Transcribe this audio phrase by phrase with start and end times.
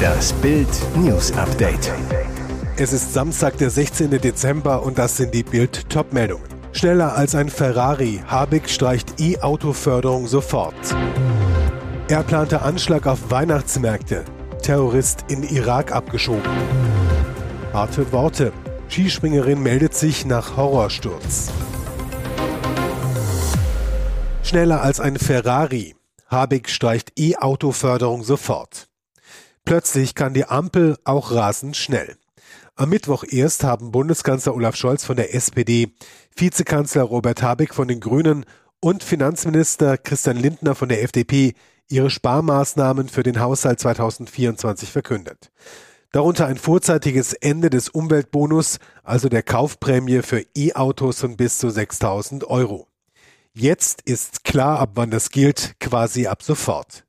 [0.00, 1.92] Das Bild News Update.
[2.76, 4.10] Es ist Samstag, der 16.
[4.10, 6.44] Dezember und das sind die Bild Topmeldungen.
[6.72, 10.74] Schneller als ein Ferrari, Habeck streicht E-Auto-Förderung sofort.
[12.08, 14.24] Er plante Anschlag auf Weihnachtsmärkte.
[14.62, 16.50] Terrorist in Irak abgeschoben.
[17.72, 18.52] Harte Worte.
[18.88, 21.50] Skispringerin meldet sich nach Horrorsturz.
[24.42, 25.94] Schneller als ein Ferrari.
[26.30, 28.88] Habeck streicht E-Auto-Förderung sofort.
[29.64, 32.16] Plötzlich kann die Ampel auch rasend schnell.
[32.76, 35.92] Am Mittwoch erst haben Bundeskanzler Olaf Scholz von der SPD,
[36.36, 38.46] Vizekanzler Robert Habeck von den Grünen
[38.78, 41.54] und Finanzminister Christian Lindner von der FDP
[41.88, 45.50] ihre Sparmaßnahmen für den Haushalt 2024 verkündet.
[46.12, 52.44] Darunter ein vorzeitiges Ende des Umweltbonus, also der Kaufprämie für E-Autos von bis zu 6000
[52.44, 52.89] Euro.
[53.52, 57.04] Jetzt ist klar, ab wann das gilt, quasi ab sofort.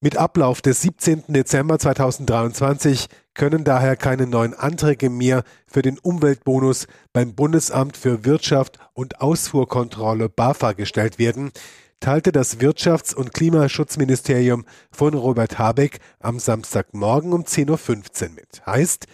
[0.00, 1.24] Mit Ablauf des 17.
[1.28, 8.78] Dezember 2023 können daher keine neuen Anträge mehr für den Umweltbonus beim Bundesamt für Wirtschaft
[8.94, 11.52] und Ausfuhrkontrolle BAFA gestellt werden,
[12.00, 18.66] teilte das Wirtschafts- und Klimaschutzministerium von Robert Habeck am Samstagmorgen um 10.15 Uhr mit.
[18.66, 19.06] Heißt,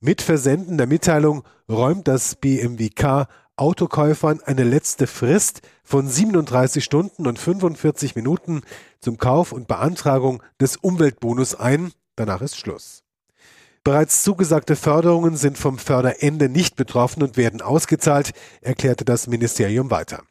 [0.00, 3.26] mit Versenden der Mitteilung räumt das BMWK
[3.58, 8.62] Autokäufern eine letzte Frist von 37 Stunden und 45 Minuten
[9.00, 11.92] zum Kauf und Beantragung des Umweltbonus ein.
[12.16, 13.02] Danach ist Schluss.
[13.84, 20.22] Bereits zugesagte Förderungen sind vom Förderende nicht betroffen und werden ausgezahlt, erklärte das Ministerium weiter.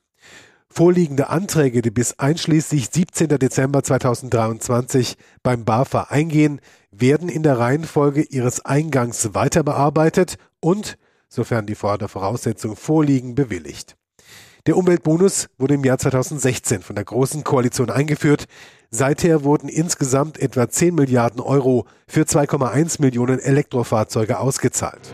[0.69, 3.30] Vorliegende Anträge, die bis einschließlich 17.
[3.39, 10.97] Dezember 2023 beim BAFA eingehen, werden in der Reihenfolge ihres Eingangs weiter bearbeitet und
[11.30, 13.95] sofern die Voraussetzungen vorliegen, bewilligt.
[14.67, 18.47] Der Umweltbonus wurde im Jahr 2016 von der Großen Koalition eingeführt.
[18.89, 25.14] Seither wurden insgesamt etwa 10 Milliarden Euro für 2,1 Millionen Elektrofahrzeuge ausgezahlt.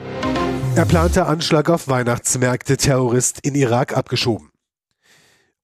[0.75, 4.49] Er plante Anschlag auf Weihnachtsmärkte Terrorist in Irak abgeschoben.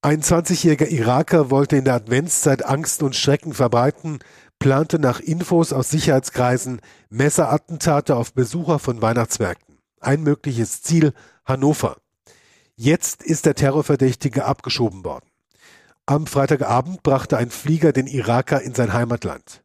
[0.03, 4.19] Ein 20-jähriger Iraker wollte in der Adventszeit Angst und Schrecken verbreiten,
[4.59, 6.79] plante nach Infos aus Sicherheitskreisen
[7.09, 9.68] Messerattentate auf Besucher von Weihnachtsmärkten.
[9.99, 11.13] Ein mögliches Ziel
[11.45, 11.97] Hannover.
[12.75, 15.25] Jetzt ist der Terrorverdächtige abgeschoben worden.
[16.05, 19.63] Am Freitagabend brachte ein Flieger den Iraker in sein Heimatland.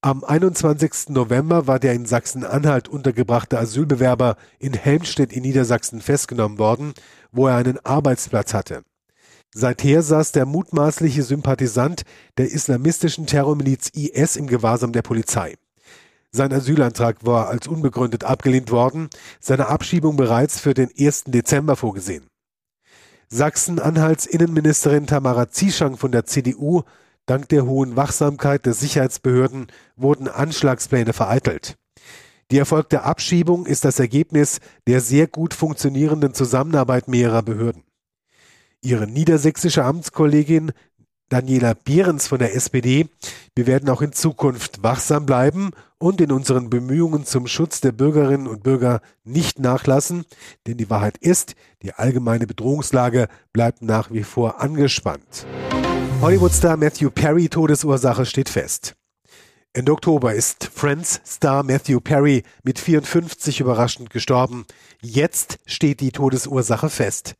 [0.00, 1.10] Am 21.
[1.10, 6.94] November war der in Sachsen-Anhalt untergebrachte Asylbewerber in Helmstedt in Niedersachsen festgenommen worden,
[7.32, 8.84] wo er einen Arbeitsplatz hatte.
[9.52, 12.02] Seither saß der mutmaßliche Sympathisant
[12.38, 15.56] der islamistischen Terrormiliz IS im Gewahrsam der Polizei.
[16.30, 19.08] Sein Asylantrag war als unbegründet abgelehnt worden,
[19.40, 21.24] seine Abschiebung bereits für den 1.
[21.28, 22.26] Dezember vorgesehen.
[23.28, 26.82] Sachsen-Anhalts Innenministerin Tamara Zieschank von der CDU
[27.28, 29.66] Dank der hohen Wachsamkeit der Sicherheitsbehörden
[29.96, 31.76] wurden Anschlagspläne vereitelt.
[32.50, 37.84] Die erfolgte Abschiebung ist das Ergebnis der sehr gut funktionierenden Zusammenarbeit mehrerer Behörden.
[38.80, 40.72] Ihre niedersächsische Amtskollegin
[41.28, 43.08] Daniela Behrens von der SPD.
[43.54, 48.46] Wir werden auch in Zukunft wachsam bleiben und in unseren Bemühungen zum Schutz der Bürgerinnen
[48.46, 50.24] und Bürger nicht nachlassen,
[50.66, 55.46] denn die Wahrheit ist, die allgemeine Bedrohungslage bleibt nach wie vor angespannt.
[56.20, 58.94] Hollywoodstar Matthew Perry Todesursache steht fest.
[59.74, 64.66] Ende Oktober ist Friends-Star Matthew Perry mit 54 überraschend gestorben.
[65.02, 67.36] Jetzt steht die Todesursache fest.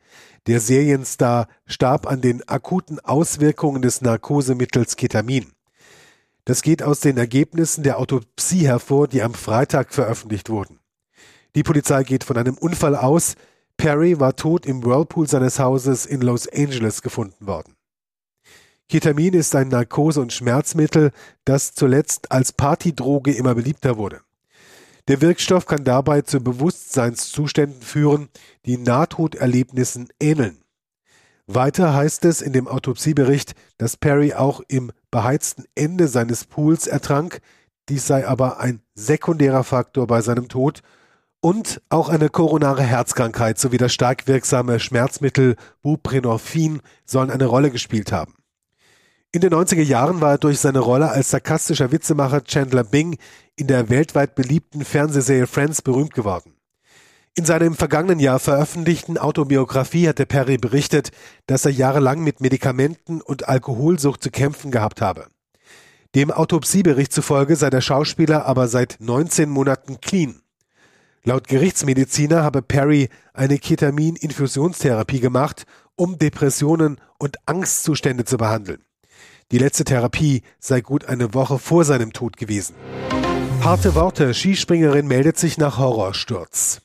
[0.49, 5.53] Der Serienstar starb an den akuten Auswirkungen des Narkosemittels Ketamin.
[6.47, 10.81] Das geht aus den Ergebnissen der Autopsie hervor, die am Freitag veröffentlicht wurden.
[11.55, 13.35] Die Polizei geht von einem Unfall aus.
[13.77, 17.75] Perry war tot im Whirlpool seines Hauses in Los Angeles gefunden worden.
[18.89, 21.13] Ketamin ist ein Narkose- und Schmerzmittel,
[21.45, 24.23] das zuletzt als Partydroge immer beliebter wurde.
[25.09, 26.39] Der Wirkstoff kann dabei zu
[26.99, 28.29] Bewusstseinszuständen führen,
[28.67, 30.59] die Nahtoderlebnissen ähneln.
[31.47, 37.41] Weiter heißt es in dem Autopsiebericht, dass Perry auch im beheizten Ende seines Pools ertrank,
[37.89, 40.83] dies sei aber ein sekundärer Faktor bei seinem Tod
[41.41, 48.13] und auch eine koronare Herzkrankheit sowie das stark wirksame Schmerzmittel Buprenorphin sollen eine Rolle gespielt
[48.13, 48.35] haben.
[49.31, 53.19] In den 90er Jahren war er durch seine Rolle als sarkastischer Witzemacher Chandler Bing
[53.57, 56.58] in der weltweit beliebten Fernsehserie Friends berühmt geworden.
[57.39, 61.13] In seiner im vergangenen Jahr veröffentlichten Autobiografie hatte Perry berichtet,
[61.47, 65.29] dass er jahrelang mit Medikamenten und Alkoholsucht zu kämpfen gehabt habe.
[66.17, 70.41] Dem Autopsiebericht zufolge sei der Schauspieler aber seit 19 Monaten clean.
[71.23, 75.65] Laut Gerichtsmediziner habe Perry eine Ketamin-Infusionstherapie gemacht,
[75.95, 78.83] um Depressionen und Angstzustände zu behandeln.
[79.53, 82.75] Die letzte Therapie sei gut eine Woche vor seinem Tod gewesen.
[83.63, 84.35] Harte Worte.
[84.35, 86.83] Skispringerin meldet sich nach Horrorsturz.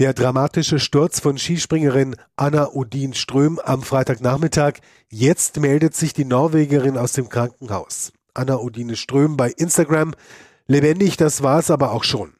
[0.00, 4.78] Der dramatische Sturz von Skispringerin Anna Odin Ström am Freitagnachmittag.
[5.10, 8.10] Jetzt meldet sich die Norwegerin aus dem Krankenhaus.
[8.32, 10.14] Anna Odine Ström bei Instagram.
[10.66, 12.32] Lebendig, das war's aber auch schon.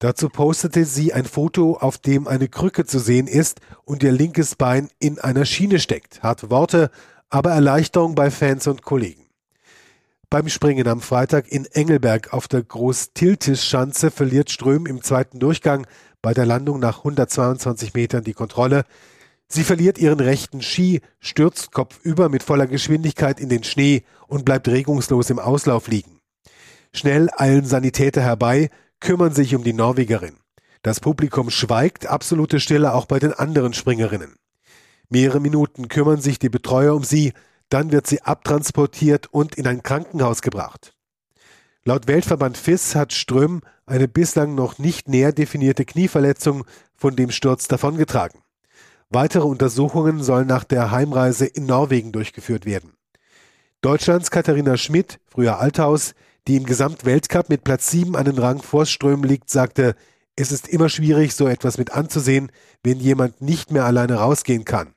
[0.00, 4.56] Dazu postete sie ein Foto, auf dem eine Krücke zu sehen ist und ihr linkes
[4.56, 6.24] Bein in einer Schiene steckt.
[6.24, 6.90] Harte Worte,
[7.30, 9.25] aber Erleichterung bei Fans und Kollegen.
[10.28, 15.86] Beim Springen am Freitag in Engelberg auf der Groß-Tiltis-Schanze verliert Ström im zweiten Durchgang
[16.20, 18.84] bei der Landung nach 122 Metern die Kontrolle.
[19.46, 24.66] Sie verliert ihren rechten Ski, stürzt kopfüber mit voller Geschwindigkeit in den Schnee und bleibt
[24.66, 26.18] regungslos im Auslauf liegen.
[26.92, 30.38] Schnell eilen Sanitäter herbei, kümmern sich um die Norwegerin.
[30.82, 34.34] Das Publikum schweigt, absolute Stille auch bei den anderen Springerinnen.
[35.08, 37.32] Mehrere Minuten kümmern sich die Betreuer um sie,
[37.68, 40.94] dann wird sie abtransportiert und in ein Krankenhaus gebracht.
[41.84, 46.64] Laut Weltverband FIS hat Ström eine bislang noch nicht näher definierte Knieverletzung
[46.96, 48.40] von dem Sturz davongetragen.
[49.08, 52.94] Weitere Untersuchungen sollen nach der Heimreise in Norwegen durchgeführt werden.
[53.82, 56.14] Deutschlands Katharina Schmidt, früher Althaus,
[56.48, 59.94] die im Gesamtweltcup mit Platz 7 einen Rang vor Ström liegt, sagte,
[60.34, 62.50] es ist immer schwierig, so etwas mit anzusehen,
[62.82, 64.95] wenn jemand nicht mehr alleine rausgehen kann.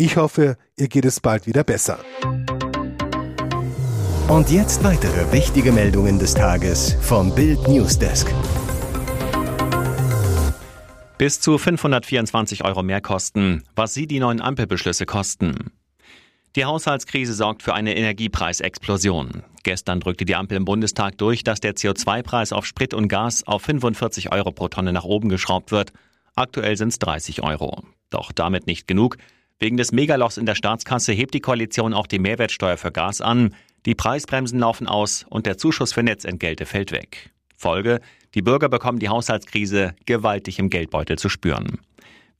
[0.00, 1.98] Ich hoffe, ihr geht es bald wieder besser.
[4.28, 8.32] Und jetzt weitere wichtige Meldungen des Tages vom Bild Newsdesk.
[11.18, 15.70] Bis zu 524 Euro mehr kosten, was Sie die neuen Ampelbeschlüsse kosten.
[16.56, 19.42] Die Haushaltskrise sorgt für eine Energiepreisexplosion.
[19.64, 23.60] Gestern drückte die Ampel im Bundestag durch, dass der CO2-Preis auf Sprit und Gas auf
[23.64, 25.92] 45 Euro pro Tonne nach oben geschraubt wird.
[26.36, 27.82] Aktuell sind es 30 Euro.
[28.08, 29.18] Doch damit nicht genug.
[29.62, 33.54] Wegen des Megalochs in der Staatskasse hebt die Koalition auch die Mehrwertsteuer für Gas an.
[33.84, 37.30] Die Preisbremsen laufen aus und der Zuschuss für Netzentgelte fällt weg.
[37.56, 38.00] Folge,
[38.34, 41.78] die Bürger bekommen die Haushaltskrise gewaltig im Geldbeutel zu spüren.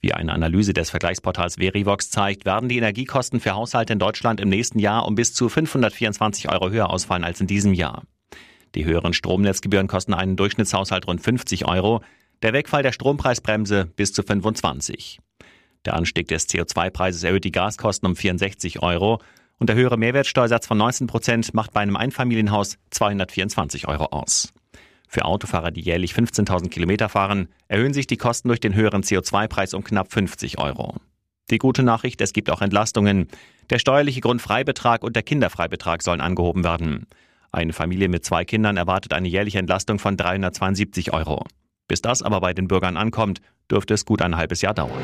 [0.00, 4.48] Wie eine Analyse des Vergleichsportals Verivox zeigt, werden die Energiekosten für Haushalte in Deutschland im
[4.48, 8.04] nächsten Jahr um bis zu 524 Euro höher ausfallen als in diesem Jahr.
[8.74, 12.00] Die höheren Stromnetzgebühren kosten einen Durchschnittshaushalt rund 50 Euro,
[12.40, 15.20] der Wegfall der Strompreisbremse bis zu 25.
[15.86, 19.20] Der Anstieg des CO2-Preises erhöht die Gaskosten um 64 Euro
[19.58, 24.52] und der höhere Mehrwertsteuersatz von 19 Prozent macht bei einem Einfamilienhaus 224 Euro aus.
[25.08, 29.74] Für Autofahrer, die jährlich 15.000 Kilometer fahren, erhöhen sich die Kosten durch den höheren CO2-Preis
[29.74, 30.96] um knapp 50 Euro.
[31.50, 33.26] Die gute Nachricht, es gibt auch Entlastungen.
[33.70, 37.06] Der steuerliche Grundfreibetrag und der Kinderfreibetrag sollen angehoben werden.
[37.50, 41.44] Eine Familie mit zwei Kindern erwartet eine jährliche Entlastung von 372 Euro.
[41.88, 45.02] Bis das aber bei den Bürgern ankommt, dürfte es gut ein halbes Jahr dauern.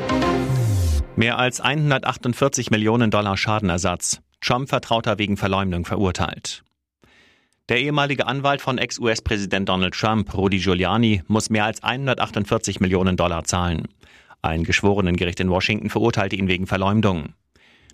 [1.17, 4.21] Mehr als 148 Millionen Dollar Schadenersatz.
[4.39, 6.63] Trump-Vertrauter wegen Verleumdung verurteilt.
[7.69, 13.45] Der ehemalige Anwalt von Ex-US-Präsident Donald Trump, Rudy Giuliani, muss mehr als 148 Millionen Dollar
[13.45, 13.87] zahlen.
[14.43, 17.33] Ein Geschworenengericht in Washington verurteilte ihn wegen Verleumdung.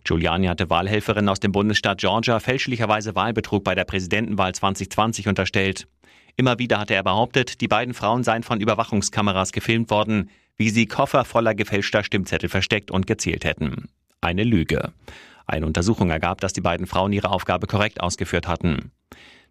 [0.04, 5.88] Giuliani hatte Wahlhelferinnen aus dem Bundesstaat Georgia fälschlicherweise Wahlbetrug bei der Präsidentenwahl 2020 unterstellt.
[6.36, 10.85] Immer wieder hatte er behauptet, die beiden Frauen seien von Überwachungskameras gefilmt worden, wie sie
[10.85, 13.89] Koffer voller gefälschter Stimmzettel versteckt und gezählt hätten.
[14.21, 14.94] Eine Lüge.
[15.45, 18.91] Eine Untersuchung ergab, dass die beiden Frauen ihre Aufgabe korrekt ausgeführt hatten.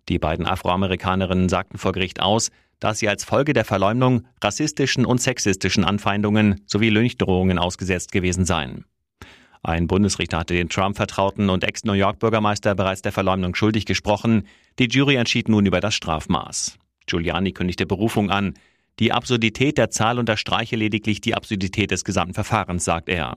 [0.08, 5.20] Die beiden Afroamerikanerinnen sagten vor Gericht aus, dass sie als Folge der Verleumdung rassistischen und
[5.20, 8.84] sexistischen Anfeindungen sowie Lynchdrohungen ausgesetzt gewesen seien.
[9.62, 14.48] Ein Bundesrichter hatte den Trump-Vertrauten und Ex-New York-Bürgermeister bereits der Verleumdung schuldig gesprochen.
[14.80, 16.78] Die Jury entschied nun über das Strafmaß.
[17.06, 18.54] Giuliani kündigte Berufung an.
[18.98, 23.36] Die Absurdität der Zahl unterstreiche lediglich die Absurdität des gesamten Verfahrens, sagt er.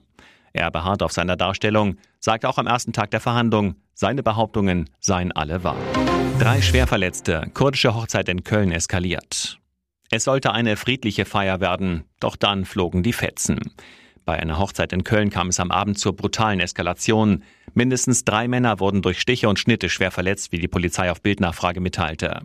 [0.53, 5.31] Er beharrt auf seiner Darstellung, sagt auch am ersten Tag der Verhandlung, seine Behauptungen seien
[5.31, 5.77] alle wahr.
[6.39, 9.59] Drei Schwerverletzte, kurdische Hochzeit in Köln eskaliert.
[10.11, 13.59] Es sollte eine friedliche Feier werden, doch dann flogen die Fetzen.
[14.25, 17.43] Bei einer Hochzeit in Köln kam es am Abend zur brutalen Eskalation.
[17.73, 21.79] Mindestens drei Männer wurden durch Stiche und Schnitte schwer verletzt, wie die Polizei auf Bildnachfrage
[21.79, 22.41] mitteilte.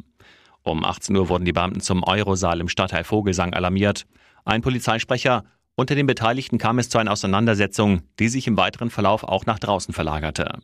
[0.70, 4.06] Um 18 Uhr wurden die Beamten zum Eurosaal im Stadtteil Vogelsang alarmiert.
[4.44, 9.24] Ein Polizeisprecher unter den Beteiligten kam es zu einer Auseinandersetzung, die sich im weiteren Verlauf
[9.24, 10.60] auch nach draußen verlagerte.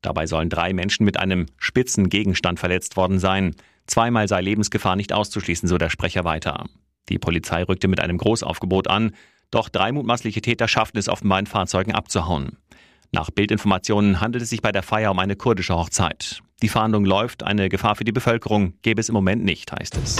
[0.00, 3.54] Dabei sollen drei Menschen mit einem spitzen Gegenstand verletzt worden sein.
[3.86, 6.64] Zweimal sei Lebensgefahr nicht auszuschließen, so der Sprecher weiter.
[7.10, 9.12] Die Polizei rückte mit einem Großaufgebot an,
[9.50, 12.56] doch drei mutmaßliche Täter schafften es offenbar in Fahrzeugen abzuhauen.
[13.14, 16.40] Nach Bildinformationen handelt es sich bei der Feier um eine kurdische Hochzeit.
[16.62, 20.16] Die Fahndung läuft, eine Gefahr für die Bevölkerung gäbe es im Moment nicht, heißt es.